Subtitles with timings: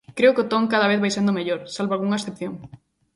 [0.17, 2.53] Creo que o ton cada vez vai sendo mellor, salvo algunha excepción.